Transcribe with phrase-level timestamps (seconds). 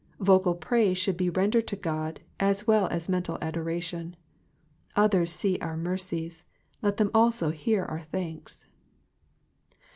[0.19, 4.15] Vocal praise should be rendered to God as well as mental adoration;
[4.95, 6.43] others see our mercies,
[6.81, 8.65] let them also hear our thanks.